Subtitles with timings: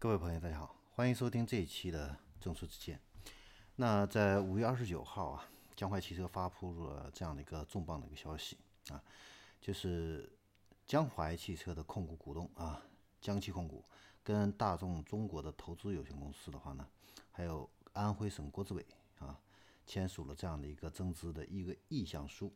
[0.00, 2.10] 各位朋友，大家好，欢迎收听这一期的
[2.40, 3.00] 《正说之见》。
[3.74, 8.56] 那在五月二十九号啊，江淮汽车发布了这样的一个重磅的一个消息
[8.90, 9.02] 啊，
[9.60, 10.32] 就是
[10.86, 12.80] 江淮汽车的控股股东啊，
[13.20, 13.84] 江汽控股
[14.22, 16.86] 跟大众中国的投资有限公司的话呢，
[17.32, 18.86] 还有安徽省国资委
[19.18, 19.36] 啊，
[19.84, 22.54] 签署了这样的一个增资的一个意向书。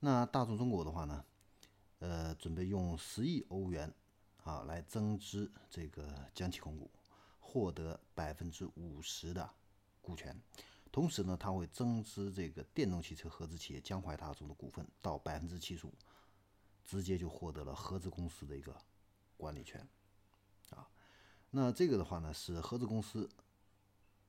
[0.00, 1.24] 那大众中国的话呢，
[2.00, 3.94] 呃，准备用十亿欧元。
[4.44, 6.90] 啊，来增资这个江汽控股，
[7.38, 9.48] 获得百分之五十的
[10.00, 10.36] 股权，
[10.90, 15.94] 同时呢，他会增资这个电动汽车合资企业江淮大众的股份到百分之七十五，
[16.84, 18.76] 直接就获得了合资公司的一个
[19.36, 19.86] 管理权。
[20.70, 20.90] 啊，
[21.50, 23.30] 那这个的话呢，是合资公司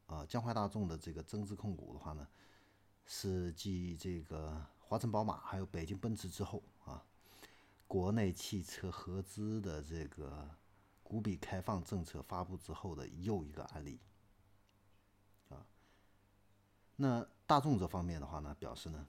[0.05, 2.27] 啊，江淮大众的这个增资控股的话呢，
[3.07, 7.03] 是继这个华晨宝马还有北京奔驰之后啊。
[7.93, 10.49] 国内汽车合资的这个
[11.03, 13.99] 股比开放政策发布之后的又一个案例，
[15.49, 15.63] 啊，
[16.95, 19.07] 那大众这方面的话呢，表示呢，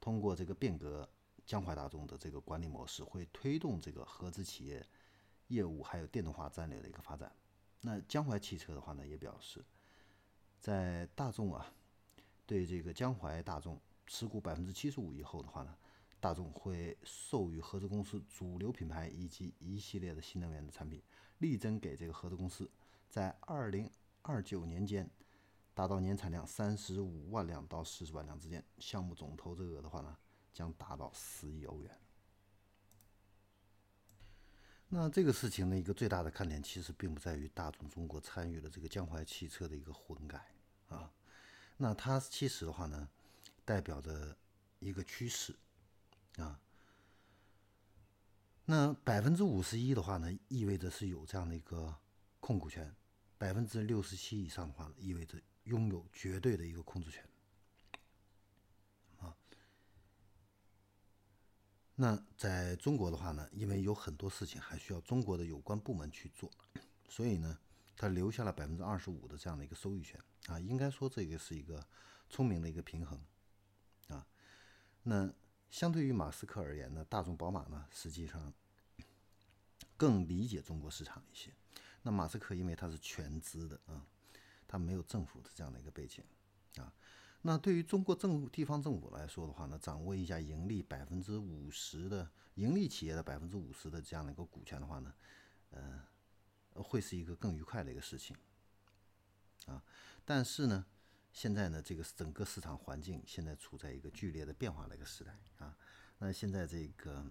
[0.00, 1.08] 通过这个变革
[1.44, 4.84] 江淮大众的这个管理模式，会推动这个合资企业
[5.46, 7.32] 业务还有电动化战略的一个发展。
[7.80, 9.64] 那江淮汽车的话呢，也表示，
[10.58, 11.72] 在大众啊
[12.44, 15.72] 对这个江淮大众持股百分之七十五以后的话呢。
[16.26, 21.00] 大众会授予合资公司主流品牌以及一系列的新能源的产品，
[21.38, 22.68] 力争给这个合资公司
[23.08, 23.88] 在二零
[24.22, 25.08] 二九年间
[25.72, 30.18] 达到年产量三十五万辆到四十万辆之间，项目总投资额的话呢，
[30.52, 31.96] 将达到十亿欧元。
[34.88, 40.44] 那这个事情的一个最大的看点，其实并不在于大众中国参与了这个江淮汽车的一个混改
[40.88, 41.08] 啊，
[41.76, 43.08] 那它其实的话呢，
[43.64, 44.36] 代表着
[44.80, 45.54] 一个趋势。
[46.36, 46.60] 啊，
[48.66, 51.96] 那百分之五十一的话呢，意味着是有这样的一个
[52.40, 52.84] 控股权；
[53.38, 57.26] 百分之六十七以上的话，意味着拥有绝对的一个控制权。
[59.18, 59.34] 啊，
[61.94, 66.50] 那在中国的话呢，因为有很多事情还需要中国的有关部门去做，
[67.08, 67.58] 所以呢，
[67.96, 70.20] 他留下了百分之二十五的这样的一个收益权。
[70.48, 71.82] 啊，应该说这个是一个
[72.28, 73.18] 聪明的一个平衡。
[74.08, 74.26] 啊，
[75.02, 75.32] 那。
[75.70, 78.52] 相对于马斯克而言呢，大众宝马呢实际上
[79.96, 81.52] 更理解中国市场一些。
[82.02, 84.06] 那马斯克因为他是全资的啊，
[84.66, 86.24] 他没有政府的这样的一个背景
[86.76, 86.92] 啊。
[87.42, 95.14] 那对于中国政、地方政府来说的话呢，掌握一下盈利百分之五十的盈利企业的百分之五十的这样的一个股权的话呢，
[95.70, 96.02] 呃，
[96.74, 98.36] 会是一个更愉快的一个事情
[99.66, 99.82] 啊。
[100.24, 100.86] 但是呢。
[101.36, 105.76] 现在呢，这个整个市场环境现在处在一个剧烈的变化的一个时代啊。
[106.16, 107.22] 那现在这个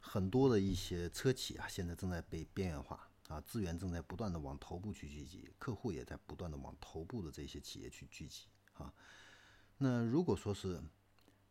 [0.00, 8.90] 很多的一些车企啊，现在正在被边缘化啊，资源正在不断的往头部去聚集，客户也在不断的往头部的这些企业去聚集啊。
[9.76, 10.82] 那如果说是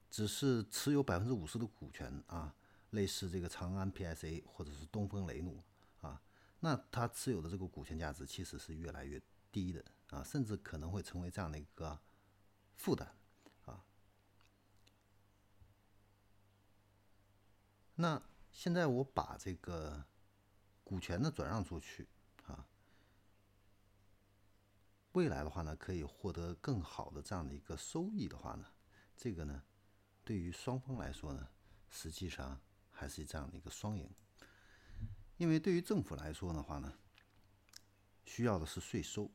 [0.09, 2.56] 只是持有百分之五十的股权啊，
[2.89, 5.63] 类似这个长安 PSA 或者是东风雷诺，
[6.59, 9.21] 那他持有的这个股权价值其实是越来越。
[9.51, 11.97] 低的啊，甚至可能会成为这样的一个
[12.75, 13.16] 负担
[13.63, 13.85] 啊。
[17.95, 18.21] 那
[18.51, 20.05] 现在我把这个
[20.83, 22.09] 股权呢转让出去
[22.47, 22.67] 啊，
[25.13, 28.67] 未来的话呢，可以获得更好的这样的一个收益的话呢，
[29.15, 29.63] 这个呢，
[30.25, 31.47] 对于双方来说呢，
[31.89, 34.13] 实际上还是这样的一个双赢。
[35.38, 36.94] 因为对于政府来说的话呢，
[38.23, 39.31] 需要的是税收。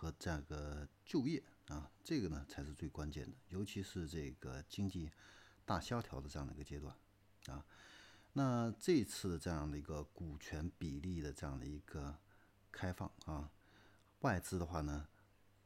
[0.00, 5.10] 和这个就业啊，这个呢才是最关键的，尤其是这个经济
[5.64, 6.96] 大萧条的这样的一个阶段
[7.46, 7.66] 啊。
[8.32, 12.16] 那这次这样的一个股权比例的这样的一个
[12.70, 13.50] 开放啊，
[14.20, 15.08] 外资的话呢，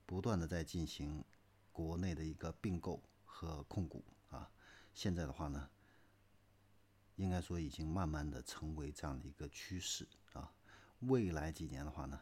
[0.06, 1.22] 不断的在进行
[1.70, 4.50] 国内的一个并购和控股啊。
[4.94, 5.68] 现在的话呢，
[7.22, 10.52] 应该说已经慢慢的成为这样的一个趋势啊。
[11.00, 12.20] 未来几年的话呢，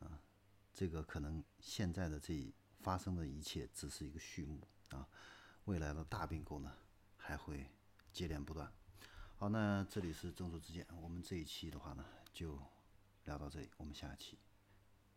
[0.00, 0.20] 啊。
[0.74, 5.08] 这个可能现在的这发生的一切只是一个序幕啊，
[5.66, 6.72] 未来的大并购呢
[7.16, 7.70] 还会
[8.12, 8.70] 接连不断。
[9.36, 12.58] 好，那这里是正说之见，我们这一期的话呢就
[13.24, 14.36] 聊到这里，我们下期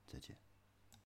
[0.05, 0.37] 再见。